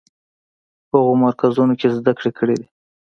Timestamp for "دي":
2.59-2.67